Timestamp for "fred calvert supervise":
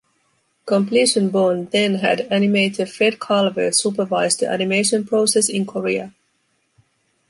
2.89-4.35